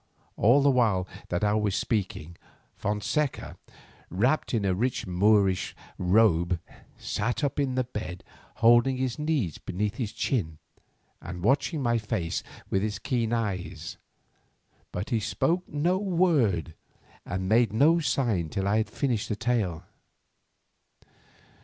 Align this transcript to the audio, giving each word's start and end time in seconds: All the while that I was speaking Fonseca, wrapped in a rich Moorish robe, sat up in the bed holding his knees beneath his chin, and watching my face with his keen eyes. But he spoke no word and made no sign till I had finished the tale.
All 0.35 0.63
the 0.63 0.71
while 0.71 1.07
that 1.29 1.43
I 1.43 1.53
was 1.53 1.75
speaking 1.75 2.35
Fonseca, 2.75 3.55
wrapped 4.09 4.51
in 4.51 4.65
a 4.65 4.73
rich 4.73 5.05
Moorish 5.05 5.75
robe, 5.99 6.57
sat 6.97 7.43
up 7.43 7.59
in 7.59 7.75
the 7.75 7.83
bed 7.83 8.23
holding 8.55 8.97
his 8.97 9.19
knees 9.19 9.59
beneath 9.59 9.97
his 9.97 10.11
chin, 10.11 10.57
and 11.21 11.43
watching 11.43 11.83
my 11.83 11.99
face 11.99 12.41
with 12.67 12.81
his 12.81 12.97
keen 12.97 13.31
eyes. 13.31 13.97
But 14.91 15.11
he 15.11 15.19
spoke 15.19 15.69
no 15.69 15.99
word 15.99 16.73
and 17.23 17.47
made 17.47 17.71
no 17.71 17.99
sign 17.99 18.49
till 18.49 18.67
I 18.67 18.77
had 18.77 18.89
finished 18.89 19.29
the 19.29 19.35
tale. 19.35 19.83